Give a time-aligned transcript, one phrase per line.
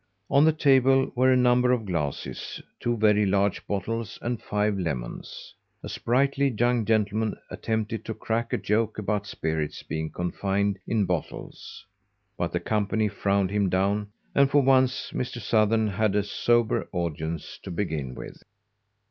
[0.31, 5.53] On the table were a number of glasses, two very large bottles, and five lemons.
[5.83, 11.85] A sprightly young gentleman attempted to crack a joke about spirits being confined in bottles,
[12.35, 15.39] but the company frowned him down, and for once Mr.
[15.39, 18.41] Sothern had a sober audience to begin with.